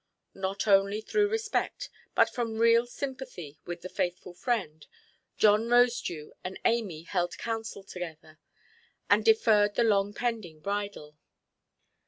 Not 0.33 0.65
only 0.65 0.99
through 0.99 1.29
respect, 1.29 1.87
but 2.15 2.31
from 2.33 2.57
real 2.57 2.87
sympathy 2.87 3.59
with 3.65 3.81
the 3.83 3.87
faithful 3.87 4.33
friend, 4.33 4.83
John 5.37 5.65
Rosedew 5.67 6.31
and 6.43 6.59
Amy 6.65 7.03
held 7.03 7.37
counsel 7.37 7.83
together, 7.83 8.39
and 9.11 9.23
deferred 9.23 9.75
the 9.75 9.83
long–pending 9.83 10.61
bridal. 10.61 11.17